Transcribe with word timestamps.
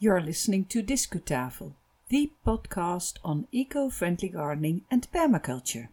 You're 0.00 0.20
listening 0.20 0.64
to 0.66 0.82
Discutafel, 0.82 1.74
the 2.08 2.32
podcast 2.44 3.14
on 3.24 3.46
eco 3.52 3.88
friendly 3.88 4.28
gardening 4.28 4.82
and 4.90 5.06
permaculture. 5.14 5.86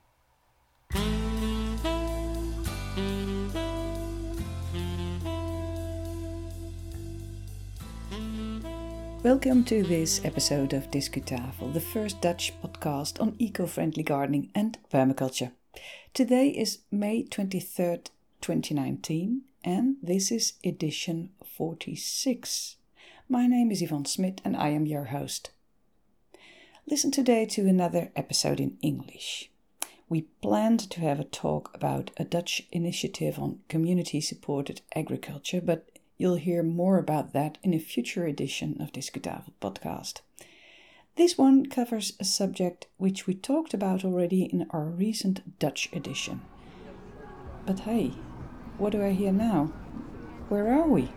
Welcome 9.22 9.64
to 9.66 9.84
this 9.84 10.26
episode 10.26 10.74
of 10.74 10.90
Discutafel, 10.90 11.72
the 11.72 11.80
first 11.80 12.22
Dutch 12.22 12.54
podcast 12.60 13.22
on 13.22 13.36
eco 13.38 13.68
friendly 13.68 14.02
gardening 14.02 14.50
and 14.56 14.80
permaculture. 14.92 15.52
Today 16.16 16.50
is 16.50 16.80
May 16.90 17.24
23rd, 17.24 18.10
2019, 18.42 19.42
and 19.64 19.98
this 20.02 20.32
is 20.32 20.54
edition 20.64 21.30
46. 21.46 22.78
My 23.32 23.48
name 23.48 23.72
is 23.72 23.82
Yvonne 23.82 24.04
Smit 24.04 24.42
and 24.44 24.58
I 24.58 24.72
am 24.72 24.86
your 24.86 25.06
host. 25.06 25.52
Listen 26.86 27.12
today 27.12 27.46
to 27.46 27.66
another 27.66 28.12
episode 28.14 28.60
in 28.60 28.78
English. 28.82 29.50
We 30.10 30.24
planned 30.42 30.82
to 30.92 31.00
have 31.00 31.18
a 31.18 31.24
talk 31.24 31.72
about 31.74 32.12
a 32.18 32.26
Dutch 32.26 32.68
initiative 32.74 33.40
on 33.40 33.62
community 33.70 34.20
supported 34.20 34.82
agriculture, 34.94 35.62
but 35.62 35.88
you'll 36.18 36.36
hear 36.36 36.62
more 36.62 36.98
about 36.98 37.32
that 37.32 37.58
in 37.64 37.74
a 37.74 37.80
future 37.80 38.26
edition 38.26 38.76
of 38.82 38.92
Discutafel 38.92 39.54
podcast. 39.62 40.20
This 41.16 41.38
one 41.38 41.68
covers 41.68 42.12
a 42.20 42.26
subject 42.26 42.88
which 42.98 43.28
we 43.28 43.34
talked 43.34 43.74
about 43.74 44.04
already 44.04 44.44
in 44.44 44.68
our 44.72 44.84
recent 44.84 45.58
Dutch 45.58 45.88
edition. 45.94 46.42
But 47.66 47.80
hey, 47.80 48.12
what 48.78 48.92
do 48.92 49.02
I 49.02 49.12
hear 49.12 49.32
now? 49.32 49.68
Where 50.50 50.68
are 50.74 50.90
we? 50.90 51.12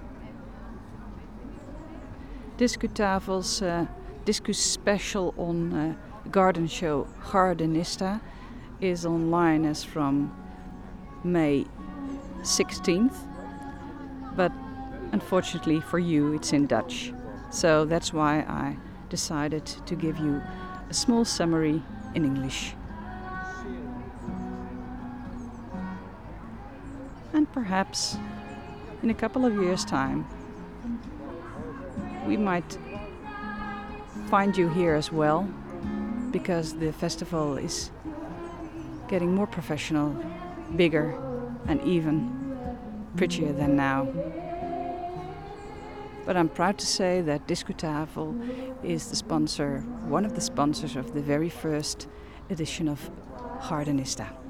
Discutafel's 2.57 3.63
uh, 3.63 3.87
Discus 4.25 4.59
special 4.59 5.35
on 5.37 5.73
uh, 5.73 5.95
garden 6.31 6.69
show 6.69 7.09
Gardenista 7.21 8.21
is 8.81 9.05
online 9.05 9.65
as 9.65 9.83
from 9.83 10.33
May 11.25 11.67
16th, 12.43 13.17
but 14.37 14.53
unfortunately 15.11 15.81
for 15.81 15.99
you, 15.99 16.35
it's 16.35 16.53
in 16.53 16.67
Dutch. 16.67 17.13
So 17.51 17.85
that's 17.85 18.13
why 18.13 18.41
I 18.43 18.77
decided 19.09 19.67
to 19.67 19.97
give 19.97 20.19
you 20.19 20.41
a 20.89 20.95
small 20.95 21.25
summary 21.25 21.83
in 22.15 22.25
English. 22.25 22.75
And 27.33 27.51
perhaps 27.53 28.17
in 29.03 29.11
a 29.11 29.15
couple 29.15 29.45
of 29.45 29.55
years' 29.55 29.85
time, 29.85 30.25
we 32.27 32.37
might 32.37 32.79
find 34.29 34.57
you 34.57 34.69
here 34.69 34.95
as 34.95 35.13
well 35.13 35.43
because 36.31 36.75
the 36.75 36.93
festival 36.93 37.57
is 37.57 37.91
getting 39.09 39.35
more 39.35 39.47
professional, 39.47 40.17
bigger, 40.77 41.15
and 41.69 41.81
even 41.83 42.77
prettier 43.17 43.53
than 43.53 43.77
now. 43.77 44.09
But 46.27 46.37
I'm 46.37 46.49
proud 46.49 46.79
to 46.79 46.87
say 46.87 47.21
that 47.21 47.47
Discutafel 47.47 48.83
is 48.83 49.11
the 49.11 49.17
sponsor, 49.17 49.81
one 50.09 50.25
of 50.25 50.35
the 50.35 50.41
sponsors 50.41 50.97
of 50.97 51.13
the 51.13 51.21
very 51.21 51.51
first 51.51 52.09
edition 52.49 52.89
of 52.89 53.11
Gardenista. 53.61 54.44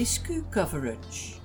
Discu 0.00 0.50
coverage. 0.50 1.38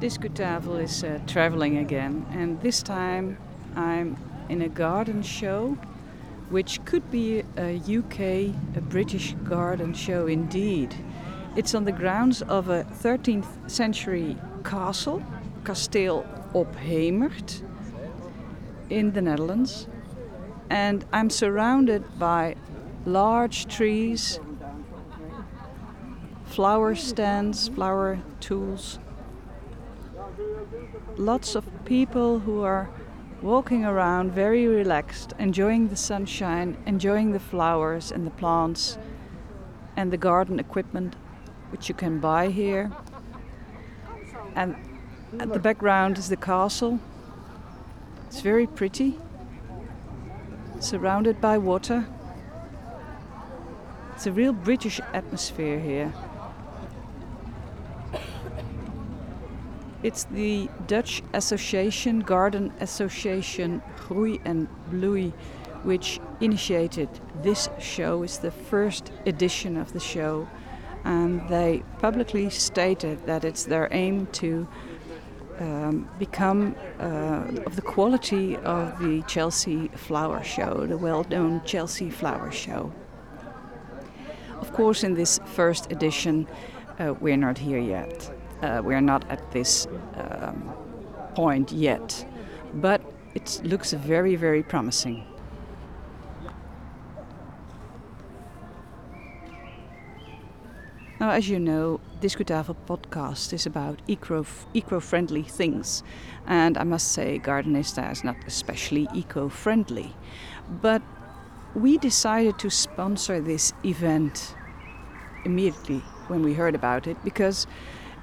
Discutafel 0.00 0.82
is 0.82 1.04
uh, 1.04 1.20
traveling 1.26 1.76
again, 1.76 2.24
and 2.32 2.58
this 2.62 2.82
time 2.82 3.36
I'm 3.76 4.16
in 4.48 4.62
a 4.62 4.70
garden 4.70 5.22
show, 5.22 5.76
which 6.48 6.82
could 6.86 7.10
be 7.10 7.44
a 7.58 7.76
UK, 7.76 8.18
a 8.78 8.80
British 8.80 9.34
garden 9.44 9.92
show 9.92 10.26
indeed. 10.26 10.94
It's 11.54 11.74
on 11.74 11.84
the 11.84 11.92
grounds 11.92 12.40
of 12.40 12.70
a 12.70 12.84
13th 13.02 13.70
century 13.70 14.38
castle, 14.64 15.22
Kasteel 15.64 16.24
Ophemert, 16.54 17.60
in 18.88 19.12
the 19.12 19.20
Netherlands. 19.20 19.86
And 20.70 21.04
I'm 21.12 21.28
surrounded 21.28 22.02
by 22.18 22.56
large 23.06 23.66
trees, 23.66 24.40
flower 26.46 26.94
stands, 26.94 27.68
flower 27.68 28.20
tools, 28.40 28.98
lots 31.16 31.54
of 31.54 31.64
people 31.84 32.40
who 32.40 32.62
are 32.62 32.88
walking 33.42 33.84
around 33.84 34.32
very 34.32 34.66
relaxed, 34.66 35.34
enjoying 35.38 35.88
the 35.88 35.96
sunshine, 35.96 36.76
enjoying 36.86 37.32
the 37.32 37.40
flowers 37.40 38.10
and 38.10 38.26
the 38.26 38.30
plants 38.30 38.96
and 39.96 40.10
the 40.10 40.16
garden 40.16 40.58
equipment 40.58 41.14
which 41.70 41.88
you 41.88 41.94
can 41.94 42.20
buy 42.20 42.48
here. 42.48 42.90
And 44.54 44.76
at 45.40 45.52
the 45.52 45.58
background 45.58 46.18
is 46.18 46.28
the 46.28 46.36
castle. 46.36 47.00
It's 48.26 48.40
very 48.40 48.66
pretty, 48.66 49.18
surrounded 50.80 51.40
by 51.40 51.58
water. 51.58 52.06
It's 54.14 54.28
a 54.28 54.32
real 54.32 54.52
British 54.52 55.00
atmosphere 55.12 55.80
here. 55.80 56.14
It's 60.04 60.22
the 60.24 60.68
Dutch 60.86 61.20
Association, 61.32 62.20
Garden 62.20 62.72
Association 62.78 63.82
Groei 63.98 64.40
en 64.46 64.68
Bloei, 64.88 65.32
which 65.82 66.20
initiated 66.40 67.08
this 67.42 67.68
show. 67.80 68.22
It's 68.22 68.38
the 68.38 68.52
first 68.52 69.10
edition 69.26 69.76
of 69.76 69.92
the 69.92 70.00
show, 70.00 70.48
and 71.02 71.48
they 71.48 71.82
publicly 71.98 72.50
stated 72.50 73.26
that 73.26 73.44
it's 73.44 73.64
their 73.64 73.88
aim 73.90 74.26
to 74.26 74.68
um, 75.58 76.08
become 76.20 76.76
uh, 77.00 77.62
of 77.66 77.74
the 77.74 77.82
quality 77.82 78.56
of 78.58 78.96
the 79.00 79.22
Chelsea 79.26 79.88
Flower 79.88 80.44
Show, 80.44 80.86
the 80.86 80.96
well-known 80.96 81.62
Chelsea 81.64 82.10
Flower 82.10 82.52
Show. 82.52 82.92
Of 84.60 84.72
course, 84.72 85.04
in 85.04 85.14
this 85.14 85.40
first 85.44 85.92
edition, 85.92 86.46
uh, 86.98 87.14
we're 87.20 87.36
not 87.36 87.58
here 87.58 87.78
yet. 87.78 88.30
Uh, 88.62 88.80
we're 88.84 89.00
not 89.00 89.30
at 89.30 89.50
this 89.52 89.86
um, 90.16 90.72
point 91.34 91.72
yet, 91.72 92.26
but 92.74 93.00
it 93.34 93.60
looks 93.64 93.92
very, 93.92 94.36
very 94.36 94.62
promising. 94.62 95.24
Now, 101.20 101.30
as 101.30 101.48
you 101.48 101.58
know, 101.58 102.00
Discutafel 102.20 102.76
podcast 102.86 103.52
is 103.52 103.66
about 103.66 104.00
eco 104.06 104.44
eco-friendly 104.74 105.42
things, 105.42 106.02
and 106.46 106.76
I 106.76 106.84
must 106.84 107.12
say, 107.12 107.38
Gardenista 107.38 108.10
is 108.10 108.24
not 108.24 108.36
especially 108.46 109.08
eco-friendly, 109.14 110.14
but 110.82 111.02
we 111.74 111.98
decided 111.98 112.58
to 112.58 112.70
sponsor 112.70 113.40
this 113.40 113.72
event 113.84 114.54
immediately 115.44 115.98
when 116.28 116.42
we 116.42 116.54
heard 116.54 116.74
about 116.74 117.06
it 117.06 117.16
because 117.24 117.66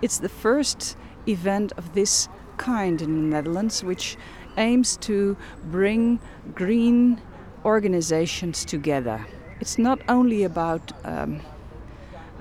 it's 0.02 0.20
the 0.20 0.30
first 0.30 0.98
event 1.28 1.72
of 1.78 1.94
this 1.94 2.28
kind 2.58 3.02
in 3.02 3.16
the 3.16 3.36
Netherlands, 3.36 3.84
which 3.84 4.18
aims 4.58 4.98
to 4.98 5.38
bring 5.66 6.20
green 6.56 7.22
organizations 7.66 8.66
together. 8.66 9.26
It's 9.60 9.78
not 9.78 10.00
only 10.08 10.44
about 10.44 10.92
um, 11.06 11.42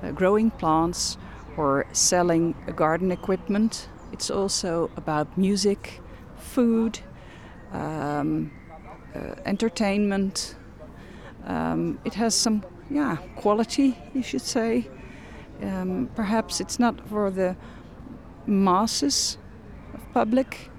uh, 0.03 0.11
growing 0.13 0.51
plants 0.51 1.19
or 1.57 1.87
selling 1.93 2.55
garden 2.77 3.11
equipment, 3.11 3.89
it's 4.13 4.31
also 4.31 4.91
about 4.97 5.37
music, 5.37 6.01
food, 6.39 7.01
um, 7.73 8.51
uh, 9.15 9.35
entertainment. 9.45 10.57
Um, 11.47 11.99
it 12.05 12.15
has 12.15 12.35
some, 12.35 12.65
yeah, 12.91 13.17
quality, 13.37 13.99
you 14.15 14.23
should 14.23 14.43
say. 14.43 14.89
Um, 15.63 16.11
perhaps 16.15 16.61
it's 16.61 16.79
not 16.79 17.07
for 17.09 17.31
the 17.31 17.57
masses 18.47 19.39
of 19.95 20.01
public, 20.13 20.71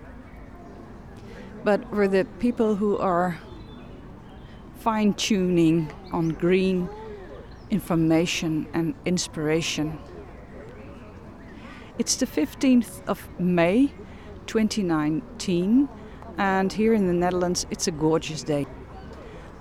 but 1.63 1.87
for 1.89 2.07
the 2.07 2.25
people 2.39 2.75
who 2.75 2.97
are 2.97 3.39
fine 4.79 5.13
tuning 5.13 5.91
on 6.11 6.29
green 6.29 6.89
information 7.69 8.67
and 8.73 8.95
inspiration. 9.05 9.97
It's 11.99 12.15
the 12.15 12.25
15th 12.25 13.05
of 13.07 13.29
May 13.39 13.93
2019, 14.47 15.87
and 16.37 16.73
here 16.73 16.93
in 16.93 17.05
the 17.05 17.13
Netherlands 17.13 17.67
it's 17.69 17.87
a 17.87 17.91
gorgeous 17.91 18.43
day. 18.43 18.65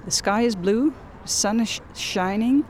The 0.05 0.11
sky 0.11 0.43
is 0.43 0.57
blue, 0.57 0.95
the 1.23 1.29
sun 1.29 1.61
is 1.61 1.81
shining, 1.95 2.65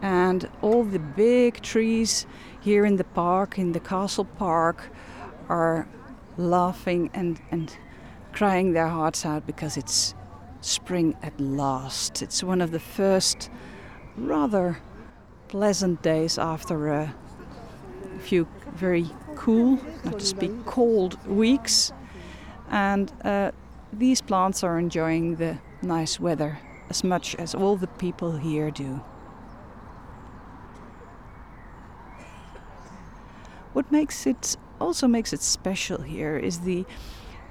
and 0.00 0.48
all 0.62 0.82
the 0.82 0.98
big 0.98 1.60
trees 1.60 2.26
here 2.60 2.86
in 2.86 2.96
the 2.96 3.04
park, 3.04 3.58
in 3.58 3.72
the 3.72 3.80
castle 3.80 4.24
park, 4.24 4.90
are 5.50 5.86
laughing 6.38 7.10
and, 7.12 7.38
and 7.50 7.76
crying 8.32 8.72
their 8.72 8.88
hearts 8.88 9.26
out 9.26 9.46
because 9.46 9.76
it's 9.76 10.14
spring 10.62 11.16
at 11.22 11.38
last. 11.38 12.22
It's 12.22 12.42
one 12.42 12.62
of 12.62 12.70
the 12.70 12.80
first 12.80 13.50
rather 14.16 14.78
pleasant 15.48 16.02
days 16.02 16.38
after 16.38 16.88
a 16.88 17.14
few 18.20 18.48
very 18.74 19.10
cool, 19.34 19.78
not 20.04 20.18
to 20.20 20.24
speak 20.26 20.64
cold 20.64 21.22
weeks. 21.26 21.92
And 22.70 23.12
uh, 23.22 23.50
these 23.92 24.22
plants 24.22 24.64
are 24.64 24.78
enjoying 24.78 25.36
the 25.36 25.58
nice 25.82 26.18
weather 26.18 26.58
as 26.90 27.02
much 27.04 27.34
as 27.36 27.54
all 27.54 27.76
the 27.76 27.86
people 27.86 28.32
here 28.32 28.70
do. 28.70 29.00
What 33.72 33.90
makes 33.92 34.26
it 34.26 34.56
also 34.80 35.06
makes 35.06 35.32
it 35.32 35.40
special 35.40 36.02
here 36.02 36.36
is 36.36 36.60
the 36.60 36.84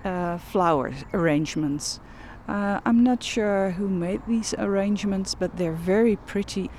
uh, 0.04 0.38
flower 0.38 0.94
arrangements. 1.14 2.00
Uh, 2.48 2.80
I'm 2.86 3.04
not 3.04 3.24
sure 3.24 3.72
who 3.72 3.88
made 3.88 4.22
these 4.28 4.54
arrangements, 4.58 5.36
but 5.36 5.56
they're 5.58 5.72
very 5.72 6.16
pretty, 6.16 6.70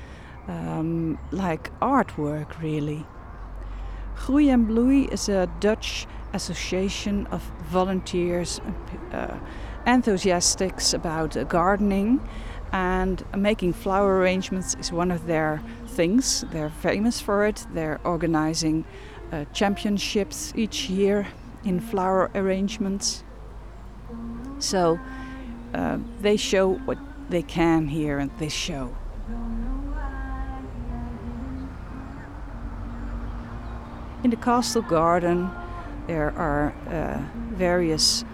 um, 0.49 1.19
like 1.31 1.71
artwork, 1.81 2.61
really. 2.61 3.07
Groei 4.17 4.51
en 4.51 4.67
Bloei 4.67 5.11
is 5.11 5.29
a 5.29 5.47
Dutch 5.61 6.07
association 6.33 7.27
of 7.29 7.43
volunteers, 7.71 8.61
uh, 9.13 9.39
enthusiasts 9.87 10.95
about 10.95 11.37
gardening, 11.49 12.21
and 12.73 13.25
making 13.37 13.73
flower 13.73 14.19
arrangements 14.19 14.77
is 14.79 14.93
one 14.93 15.11
of 15.11 15.27
their 15.27 15.63
things. 15.87 16.45
They're 16.53 16.71
famous 16.71 17.21
for 17.21 17.47
it. 17.47 17.67
They're 17.75 18.01
organizing 18.05 18.85
uh, 19.33 19.45
championships 19.53 20.53
each 20.57 20.89
year 20.89 21.27
in 21.65 21.81
flower 21.81 22.31
arrangements. 22.35 23.25
So 24.59 25.01
uh, 25.75 25.99
they 26.21 26.37
show 26.37 26.75
what 26.75 26.99
they 27.29 27.43
can 27.43 27.89
here 27.89 28.19
at 28.19 28.39
this 28.39 28.53
show. 28.53 28.95
In 34.23 34.31
the 34.31 34.37
castle 34.37 34.83
garden, 34.83 35.51
there 36.07 36.31
are 36.37 36.75
uh, 36.89 37.23
various 37.57 38.25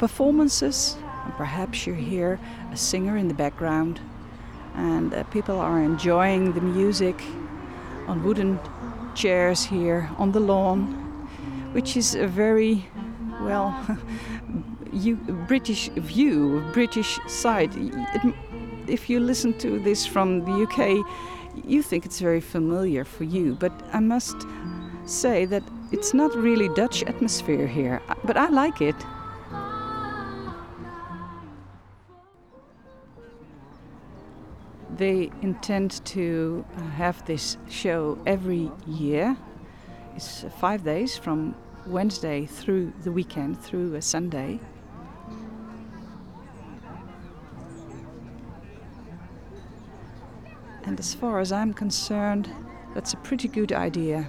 performances. 0.00 0.96
And 1.24 1.36
perhaps 1.36 1.86
you 1.86 1.92
hear 1.92 2.40
a 2.72 2.76
singer 2.76 3.18
in 3.18 3.28
the 3.28 3.34
background, 3.34 4.00
and 4.74 5.12
uh, 5.12 5.22
people 5.24 5.60
are 5.60 5.78
enjoying 5.78 6.54
the 6.54 6.62
music 6.62 7.22
on 8.08 8.24
wooden 8.24 8.58
chairs 9.14 9.62
here 9.62 10.10
on 10.16 10.32
the 10.32 10.40
lawn, 10.40 10.84
which 11.72 11.96
is 11.98 12.14
a 12.14 12.26
very 12.26 12.86
well 13.42 13.68
you, 14.92 15.16
British 15.46 15.88
view, 15.88 16.64
British 16.72 17.20
side. 17.26 17.70
It, 17.76 18.34
if 18.86 19.10
you 19.10 19.20
listen 19.20 19.52
to 19.58 19.78
this 19.78 20.06
from 20.06 20.44
the 20.46 20.54
UK, 20.64 21.04
you 21.64 21.82
think 21.82 22.06
it's 22.06 22.20
very 22.20 22.40
familiar 22.40 23.04
for 23.04 23.24
you, 23.24 23.54
but 23.54 23.72
I 23.92 24.00
must 24.00 24.46
say 25.04 25.44
that 25.44 25.62
it's 25.92 26.14
not 26.14 26.34
really 26.34 26.68
Dutch 26.70 27.02
atmosphere 27.02 27.66
here, 27.66 28.00
but 28.24 28.38
I 28.38 28.48
like 28.48 28.80
it. 28.80 28.96
They 35.00 35.30
intend 35.40 36.04
to 36.04 36.62
uh, 36.76 36.82
have 36.90 37.24
this 37.24 37.56
show 37.70 38.18
every 38.26 38.70
year. 38.86 39.34
It's 40.14 40.44
five 40.58 40.84
days 40.84 41.16
from 41.16 41.54
Wednesday 41.86 42.44
through 42.44 42.92
the 43.02 43.10
weekend, 43.10 43.58
through 43.62 43.94
a 43.94 44.02
Sunday. 44.02 44.60
And 50.84 51.00
as 51.00 51.14
far 51.14 51.40
as 51.40 51.50
I'm 51.50 51.72
concerned, 51.72 52.50
that's 52.92 53.14
a 53.14 53.16
pretty 53.16 53.48
good 53.48 53.72
idea. 53.72 54.28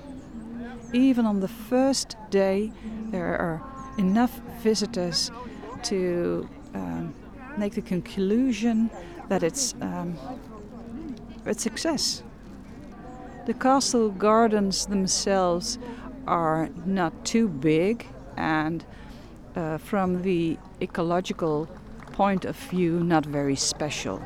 Even 0.93 1.25
on 1.25 1.41
the 1.41 1.49
first 1.49 2.15
day, 2.29 2.71
there 3.07 3.37
are 3.37 3.61
enough 3.97 4.39
visitors 4.63 5.31
to 5.83 6.47
um, 6.73 7.13
make 7.57 7.73
the 7.73 7.81
conclusion 7.81 8.89
that 9.27 9.43
it's 9.43 9.75
um, 9.81 10.17
a 11.45 11.53
success. 11.53 12.23
The 13.45 13.53
castle 13.53 14.09
gardens 14.09 14.85
themselves 14.85 15.79
are 16.27 16.69
not 16.85 17.25
too 17.25 17.47
big, 17.47 18.05
and 18.37 18.85
uh, 19.55 19.77
from 19.77 20.21
the 20.21 20.57
ecological 20.81 21.67
point 22.11 22.45
of 22.45 22.55
view, 22.55 22.99
not 22.99 23.25
very 23.25 23.55
special. 23.55 24.21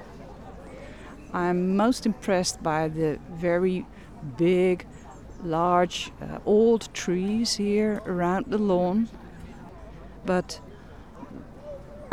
I'm 1.33 1.75
most 1.75 2.05
impressed 2.05 2.61
by 2.61 2.87
the 2.87 3.19
very 3.33 3.85
big, 4.37 4.85
large, 5.43 6.11
uh, 6.21 6.39
old 6.45 6.93
trees 6.93 7.55
here 7.55 8.01
around 8.05 8.45
the 8.47 8.57
lawn. 8.57 9.09
But 10.25 10.59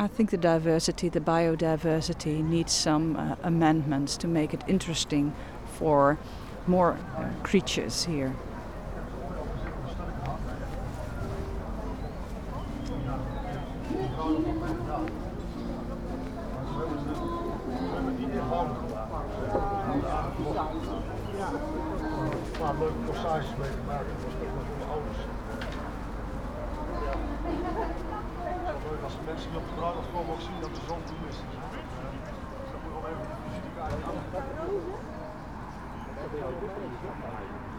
I 0.03 0.09
think 0.09 0.31
the 0.31 0.37
diversity, 0.37 1.09
the 1.09 1.21
biodiversity, 1.21 2.43
needs 2.43 2.73
some 2.73 3.15
uh, 3.15 3.37
amendments 3.45 4.17
to 4.17 4.27
make 4.27 4.53
it 4.53 4.61
interesting 4.67 5.33
for 5.79 6.19
more 6.67 6.99
uh, 7.17 7.31
creatures 7.45 8.05
here. 8.05 8.35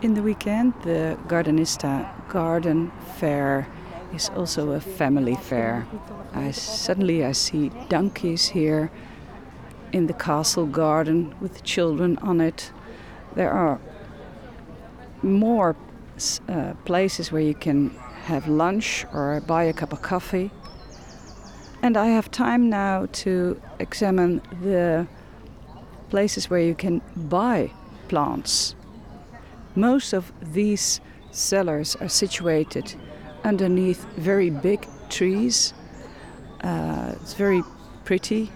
In 0.02 0.16
the 0.16 0.22
weekend, 0.22 0.74
the 0.84 1.18
Gardenista 1.28 2.10
Garden 2.28 2.92
Fair 3.18 3.68
is 4.14 4.30
also 4.36 4.72
a 4.72 4.80
family 4.80 5.36
fair. 5.36 5.88
I 6.34 6.52
suddenly 6.52 7.24
I 7.24 7.32
see 7.32 7.72
donkeys 7.90 8.50
here 8.50 8.92
in 9.92 10.08
the 10.08 10.14
castle 10.14 10.66
garden 10.66 11.34
with 11.40 11.64
children 11.64 12.18
on 12.18 12.42
it. 12.42 12.72
There 13.36 13.52
are 13.52 13.80
more 15.22 15.76
uh, 16.48 16.74
places 16.86 17.32
where 17.32 17.42
you 17.42 17.56
can 17.56 17.90
have 18.26 18.48
lunch 18.48 19.06
or 19.14 19.42
buy 19.48 19.64
a 19.64 19.74
cup 19.74 19.94
of 19.94 20.02
coffee. 20.02 20.52
And 21.82 21.98
I 21.98 22.08
have 22.08 22.30
time 22.30 22.70
now 22.70 23.08
to 23.24 23.60
examine 23.80 24.42
the 24.62 25.08
places 26.14 26.48
where 26.48 26.60
you 26.60 26.76
can 26.76 27.02
buy 27.16 27.72
plants. 28.08 28.76
Most 29.74 30.14
of 30.14 30.32
these 30.54 31.02
sellers 31.32 31.96
are 31.96 32.08
situated 32.08 32.94
underneath 33.44 34.06
very 34.18 34.52
big 34.52 34.88
trees. 35.10 35.74
Uh, 36.62 37.16
it's 37.16 37.34
very 37.34 37.64
pretty, 38.06 38.52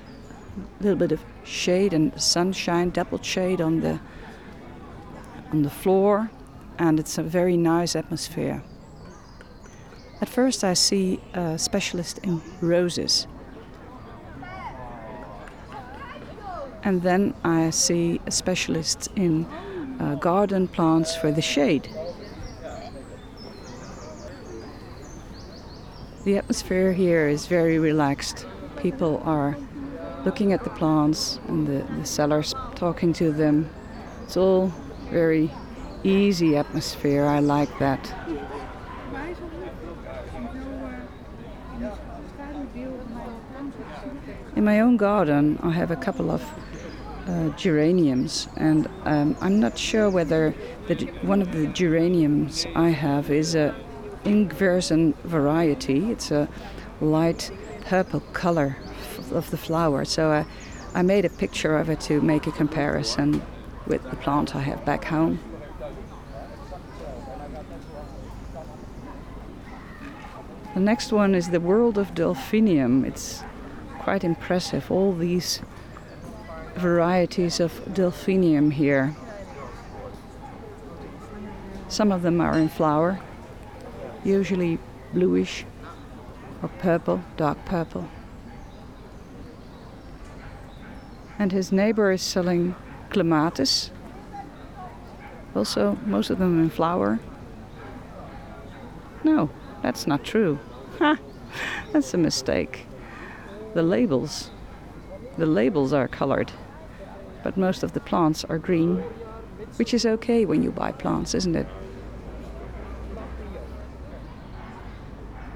a 0.79 0.83
little 0.83 0.99
bit 0.99 1.11
of 1.11 1.19
shade 1.43 1.93
and 1.93 2.11
sunshine, 2.21 2.91
double 2.91 3.19
shade 3.23 3.59
on 3.59 3.81
the 3.81 3.99
on 5.51 5.63
the 5.63 5.69
floor 5.81 6.29
and 6.77 6.99
it's 6.99 7.17
a 7.17 7.23
very 7.23 7.57
nice 7.57 7.95
atmosphere. 7.95 8.61
At 10.21 10.29
first, 10.29 10.63
I 10.63 10.75
see 10.75 11.19
a 11.33 11.57
specialist 11.57 12.19
in 12.19 12.41
roses. 12.61 13.27
And 16.87 17.01
then 17.01 17.33
I 17.43 17.71
see 17.71 18.21
a 18.27 18.31
specialist 18.31 19.09
in 19.17 19.43
uh, 19.99 20.15
garden 20.21 20.69
plants 20.69 21.17
for 21.17 21.33
the 21.33 21.41
shade. 21.41 21.89
The 26.23 26.37
atmosphere 26.37 26.93
here 26.93 27.27
is 27.27 27.45
very 27.45 27.77
relaxed. 27.77 28.45
People 28.77 29.21
are 29.25 29.57
looking 30.23 30.53
at 30.53 30.63
the 30.63 30.69
plants 30.69 31.41
and 31.49 31.67
the, 31.67 31.85
the 31.95 32.05
sellers 32.05 32.53
talking 32.75 33.11
to 33.15 33.33
them. 33.33 33.69
It's 34.23 34.37
all 34.37 34.71
very 35.09 35.51
easy 36.05 36.55
atmosphere. 36.55 37.25
I 37.25 37.39
like 37.39 37.79
that. 37.79 38.13
In 44.55 44.63
my 44.63 44.79
own 44.79 44.95
garden, 44.95 45.59
I 45.61 45.71
have 45.71 45.91
a 45.91 45.97
couple 45.97 46.31
of 46.31 46.41
uh, 47.27 47.49
geraniums, 47.49 48.47
and 48.55 48.87
um, 49.03 49.35
I'm 49.41 49.59
not 49.59 49.77
sure 49.77 50.09
whether 50.09 50.53
the, 50.87 50.95
one 51.21 51.41
of 51.41 51.51
the 51.51 51.67
geraniums 51.67 52.65
I 52.75 52.89
have 52.89 53.29
is 53.29 53.55
a 53.55 53.75
Ingwersen 54.23 55.15
variety. 55.23 56.11
It's 56.11 56.31
a 56.31 56.47
light 57.01 57.51
purple 57.85 58.21
color 58.33 58.77
of 59.31 59.49
the 59.51 59.57
flower. 59.57 60.05
So 60.05 60.31
I, 60.31 60.45
I 60.93 61.01
made 61.01 61.25
a 61.25 61.29
picture 61.29 61.77
of 61.77 61.89
it 61.89 61.99
to 62.01 62.21
make 62.21 62.47
a 62.47 62.51
comparison 62.51 63.41
with 63.85 64.03
the 64.09 64.15
plant 64.17 64.55
I 64.55 64.61
have 64.61 64.83
back 64.85 65.05
home. 65.05 65.39
The 70.73 70.83
next 70.83 71.11
one 71.11 71.33
is 71.33 71.49
the 71.49 71.59
world 71.59 71.97
of 71.97 72.13
delphinium. 72.13 73.03
It's 73.03 73.43
quite 73.99 74.23
impressive. 74.23 74.91
All 74.91 75.13
these 75.13 75.61
varieties 76.77 77.59
of 77.59 77.93
delphinium 77.93 78.71
here. 78.71 79.15
Some 81.89 82.11
of 82.11 82.21
them 82.21 82.41
are 82.41 82.57
in 82.57 82.69
flower, 82.69 83.19
usually 84.23 84.77
bluish 85.13 85.65
or 86.61 86.69
purple, 86.79 87.21
dark 87.37 87.63
purple. 87.65 88.07
And 91.39 91.51
his 91.51 91.71
neighbor 91.71 92.11
is 92.11 92.21
selling 92.21 92.75
clematis, 93.09 93.91
also 95.55 95.97
most 96.05 96.29
of 96.29 96.39
them 96.39 96.61
in 96.61 96.69
flower. 96.69 97.19
No, 99.23 99.49
that's 99.81 100.07
not 100.07 100.23
true. 100.23 100.59
Ha! 100.99 101.17
That's 101.91 102.13
a 102.13 102.17
mistake. 102.17 102.85
The 103.73 103.83
labels, 103.83 104.49
the 105.37 105.45
labels 105.45 105.93
are 105.93 106.07
colored, 106.07 106.51
but 107.43 107.57
most 107.57 107.83
of 107.83 107.93
the 107.93 107.99
plants 107.99 108.43
are 108.45 108.57
green, 108.57 109.03
which 109.77 109.93
is 109.93 110.05
okay 110.05 110.45
when 110.45 110.63
you 110.63 110.71
buy 110.71 110.91
plants, 110.91 111.33
isn't 111.33 111.55
it? 111.55 111.67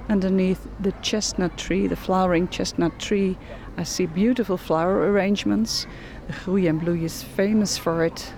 Underneath 0.09 0.67
the 0.79 0.91
chestnut 1.01 1.57
tree, 1.57 1.87
the 1.87 1.95
flowering 1.95 2.47
chestnut 2.49 2.99
tree, 2.99 3.37
I 3.77 3.83
see 3.83 4.05
beautiful 4.05 4.57
flower 4.57 5.09
arrangements. 5.09 5.87
The 6.27 6.33
Groei 6.33 6.79
Bloei 6.79 7.03
is 7.03 7.23
famous 7.23 7.77
for 7.77 8.03
it. 8.03 8.33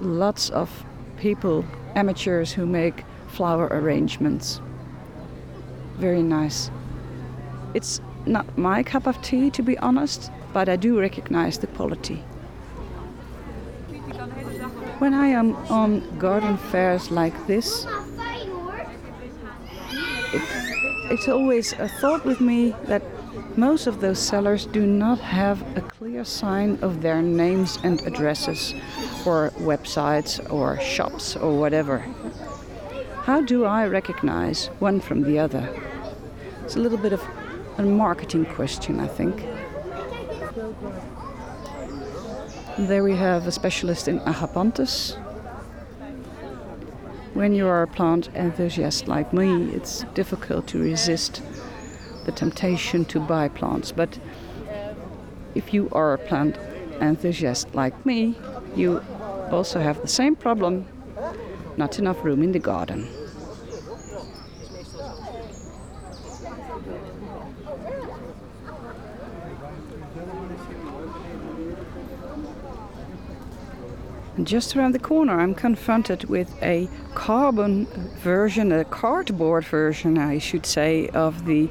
Lots 0.00 0.50
of 0.50 0.84
people, 1.16 1.64
amateurs 1.96 2.52
who 2.52 2.64
make 2.64 3.04
flower 3.26 3.66
arrangements. 3.72 4.60
Very 5.96 6.22
nice. 6.22 6.70
It's 7.74 8.00
not 8.26 8.56
my 8.56 8.82
cup 8.82 9.06
of 9.06 9.20
tea, 9.22 9.50
to 9.50 9.62
be 9.62 9.76
honest, 9.78 10.30
but 10.52 10.68
I 10.68 10.76
do 10.76 10.98
recognize 10.98 11.58
the 11.58 11.66
quality. 11.66 12.22
When 14.98 15.12
I 15.12 15.26
am 15.28 15.56
on 15.70 16.18
garden 16.18 16.56
fairs 16.56 17.10
like 17.10 17.46
this, 17.46 17.84
it, 20.32 20.42
it's 21.10 21.28
always 21.28 21.72
a 21.74 21.88
thought 21.88 22.24
with 22.24 22.40
me 22.40 22.74
that 22.84 23.02
most 23.56 23.86
of 23.86 24.00
those 24.00 24.18
sellers 24.18 24.66
do 24.66 24.86
not 24.86 25.18
have 25.18 25.62
a 25.76 25.80
clear 25.80 26.24
sign 26.24 26.78
of 26.80 27.02
their 27.02 27.22
names 27.22 27.78
and 27.82 28.00
addresses, 28.02 28.74
or 29.26 29.50
websites, 29.58 30.38
or 30.52 30.80
shops, 30.80 31.36
or 31.36 31.58
whatever. 31.58 31.98
How 33.24 33.40
do 33.40 33.64
I 33.64 33.86
recognize 33.86 34.66
one 34.78 35.00
from 35.00 35.22
the 35.22 35.38
other? 35.38 35.68
It's 36.62 36.76
a 36.76 36.80
little 36.80 36.98
bit 36.98 37.12
of 37.12 37.22
a 37.78 37.82
marketing 37.82 38.44
question, 38.46 39.00
I 39.00 39.08
think. 39.08 39.44
There 42.76 43.04
we 43.04 43.14
have 43.14 43.46
a 43.46 43.52
specialist 43.52 44.08
in 44.08 44.18
agapanthus. 44.20 45.16
When 47.32 47.54
you 47.54 47.68
are 47.68 47.82
a 47.82 47.86
plant 47.86 48.30
enthusiast 48.34 49.06
like 49.06 49.32
me, 49.32 49.70
it's 49.70 50.04
difficult 50.14 50.66
to 50.68 50.80
resist 50.80 51.40
the 52.24 52.32
temptation 52.32 53.04
to 53.04 53.20
buy 53.20 53.46
plants. 53.46 53.92
But 53.92 54.18
if 55.54 55.72
you 55.72 55.88
are 55.92 56.14
a 56.14 56.18
plant 56.18 56.56
enthusiast 57.00 57.72
like 57.76 58.04
me, 58.04 58.36
you 58.74 59.04
also 59.52 59.78
have 59.78 60.02
the 60.02 60.08
same 60.08 60.34
problem 60.34 60.86
not 61.76 62.00
enough 62.00 62.24
room 62.24 62.42
in 62.42 62.50
the 62.50 62.58
garden. 62.58 63.06
And 74.36 74.46
just 74.46 74.76
around 74.76 74.92
the 74.92 74.98
corner, 74.98 75.40
I'm 75.40 75.54
confronted 75.54 76.24
with 76.24 76.60
a 76.62 76.88
carbon 77.14 77.86
version, 78.22 78.72
a 78.72 78.84
cardboard 78.84 79.64
version, 79.64 80.18
I 80.18 80.38
should 80.38 80.66
say, 80.66 81.08
of 81.08 81.46
the 81.46 81.68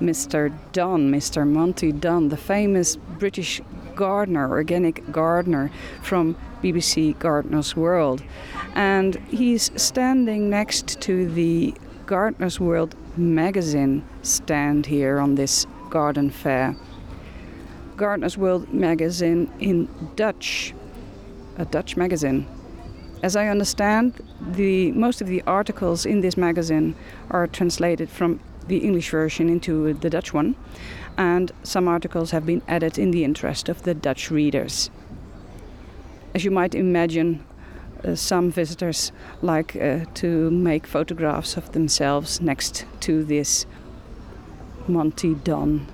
Mr. 0.00 0.52
Don, 0.72 1.10
Mr. 1.10 1.46
Monty 1.46 1.92
Don, 1.92 2.28
the 2.28 2.36
famous 2.36 2.96
British 2.96 3.60
gardener, 3.94 4.48
organic 4.50 5.10
gardener 5.10 5.70
from 6.02 6.36
BBC 6.62 7.18
Gardener's 7.18 7.74
World. 7.74 8.22
And 8.74 9.16
he's 9.28 9.70
standing 9.80 10.50
next 10.50 11.00
to 11.02 11.28
the 11.28 11.74
Gardener's 12.06 12.60
World 12.60 12.94
magazine 13.16 14.04
stand 14.22 14.86
here 14.86 15.18
on 15.18 15.34
this 15.34 15.66
garden 15.90 16.30
fair. 16.30 16.76
Gardener's 17.96 18.38
World 18.38 18.72
magazine 18.72 19.50
in 19.58 19.88
Dutch, 20.14 20.74
a 21.58 21.64
Dutch 21.64 21.96
magazine. 21.96 22.46
As 23.22 23.34
I 23.34 23.48
understand, 23.48 24.14
the 24.40 24.92
most 24.92 25.20
of 25.20 25.26
the 25.26 25.42
articles 25.42 26.06
in 26.06 26.20
this 26.20 26.36
magazine 26.36 26.94
are 27.30 27.46
translated 27.46 28.08
from 28.08 28.40
the 28.68 28.78
English 28.78 29.10
version 29.10 29.48
into 29.48 29.92
the 29.94 30.08
Dutch 30.08 30.32
one, 30.32 30.54
and 31.16 31.50
some 31.62 31.88
articles 31.88 32.30
have 32.30 32.46
been 32.46 32.62
added 32.68 32.96
in 32.96 33.10
the 33.10 33.24
interest 33.24 33.68
of 33.68 33.82
the 33.82 33.94
Dutch 33.94 34.30
readers. 34.30 34.90
As 36.34 36.44
you 36.44 36.50
might 36.52 36.74
imagine, 36.74 37.44
uh, 38.04 38.14
some 38.14 38.52
visitors 38.52 39.10
like 39.42 39.74
uh, 39.74 40.04
to 40.14 40.50
make 40.50 40.86
photographs 40.86 41.56
of 41.56 41.72
themselves 41.72 42.40
next 42.40 42.84
to 43.00 43.24
this 43.24 43.66
Monty 44.86 45.34
Don 45.34 45.86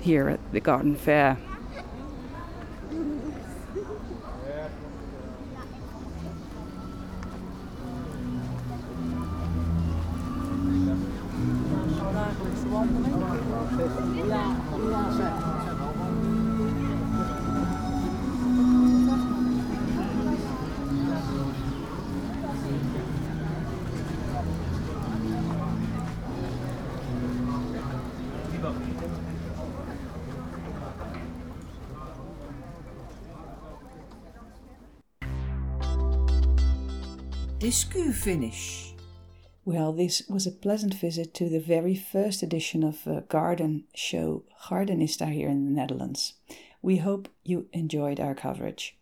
here 0.00 0.28
at 0.28 0.40
the 0.52 0.60
garden 0.60 0.96
fair. 0.96 1.36
Discu 37.66 38.14
finish. 38.14 38.94
Well, 39.64 39.92
this 39.92 40.22
was 40.28 40.46
a 40.46 40.52
pleasant 40.52 40.94
visit 40.94 41.34
to 41.34 41.48
the 41.48 41.58
very 41.58 41.96
first 41.96 42.44
edition 42.44 42.84
of 42.84 43.04
a 43.08 43.22
garden 43.22 43.86
show 43.92 44.44
Gardenista 44.68 45.32
here 45.32 45.48
in 45.48 45.64
the 45.64 45.72
Netherlands. 45.72 46.34
We 46.80 46.98
hope 46.98 47.28
you 47.42 47.66
enjoyed 47.72 48.20
our 48.20 48.36
coverage. 48.36 48.96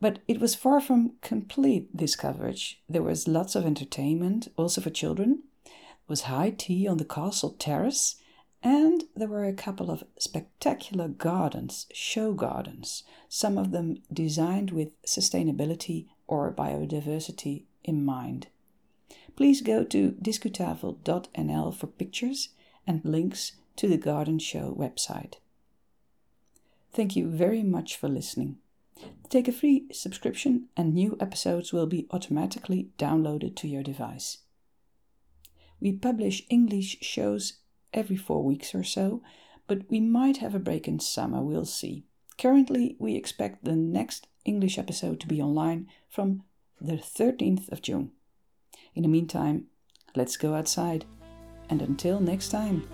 But 0.00 0.20
it 0.28 0.38
was 0.38 0.54
far 0.54 0.80
from 0.80 1.14
complete, 1.20 1.88
this 1.92 2.14
coverage. 2.14 2.80
There 2.88 3.02
was 3.02 3.26
lots 3.26 3.56
of 3.56 3.66
entertainment, 3.66 4.46
also 4.56 4.80
for 4.80 4.90
children. 4.90 5.42
There 5.64 5.72
was 6.06 6.30
high 6.30 6.50
tea 6.50 6.86
on 6.86 6.98
the 6.98 7.04
castle 7.04 7.56
terrace, 7.58 8.22
and 8.62 9.02
there 9.16 9.26
were 9.26 9.44
a 9.44 9.52
couple 9.52 9.90
of 9.90 10.04
spectacular 10.16 11.08
gardens, 11.08 11.86
show 11.92 12.34
gardens, 12.34 13.02
some 13.28 13.58
of 13.58 13.72
them 13.72 13.96
designed 14.12 14.70
with 14.70 14.90
sustainability 15.02 16.06
or 16.28 16.52
biodiversity 16.52 17.64
in 17.82 18.04
mind. 18.04 18.46
please 19.34 19.60
go 19.60 19.84
to 19.84 20.12
discutafel.nl 20.20 21.74
for 21.74 21.86
pictures 21.86 22.48
and 22.86 23.04
links 23.04 23.52
to 23.76 23.86
the 23.86 23.96
Garden 23.96 24.38
Show 24.38 24.74
website. 24.76 25.34
Thank 26.92 27.14
you 27.14 27.28
very 27.28 27.62
much 27.62 27.96
for 27.96 28.08
listening. 28.08 28.58
Take 29.28 29.46
a 29.46 29.52
free 29.52 29.86
subscription, 29.92 30.68
and 30.76 30.92
new 30.92 31.16
episodes 31.20 31.72
will 31.72 31.86
be 31.86 32.08
automatically 32.10 32.90
downloaded 32.98 33.54
to 33.56 33.68
your 33.68 33.84
device. 33.84 34.38
We 35.80 35.92
publish 35.92 36.44
English 36.50 36.98
shows 37.02 37.60
every 37.92 38.16
four 38.16 38.42
weeks 38.42 38.74
or 38.74 38.82
so, 38.82 39.22
but 39.68 39.88
we 39.88 40.00
might 40.00 40.38
have 40.38 40.54
a 40.54 40.58
break 40.58 40.88
in 40.88 40.98
summer, 40.98 41.42
we'll 41.42 41.64
see. 41.64 42.06
Currently, 42.38 42.96
we 42.98 43.14
expect 43.14 43.64
the 43.64 43.76
next 43.76 44.26
English 44.48 44.78
episode 44.78 45.20
to 45.20 45.26
be 45.26 45.42
online 45.42 45.86
from 46.08 46.42
the 46.80 46.94
13th 46.94 47.70
of 47.70 47.82
June. 47.82 48.12
In 48.94 49.02
the 49.02 49.08
meantime, 49.08 49.66
let's 50.16 50.36
go 50.36 50.54
outside. 50.54 51.04
And 51.70 51.82
until 51.82 52.18
next 52.18 52.48
time. 52.48 52.88